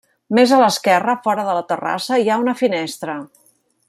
Més 0.37 0.53
a 0.55 0.57
l'esquerra, 0.61 1.15
fora 1.27 1.45
de 1.49 1.53
la 1.59 1.65
terrassa, 1.73 2.19
hi 2.23 2.29
ha 2.29 2.39
una 2.45 2.59
finestra. 2.63 3.19